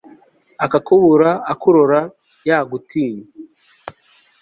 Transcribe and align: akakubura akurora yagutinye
akakubura 0.65 1.29
akurora 1.53 1.99
yagutinye 2.49 3.25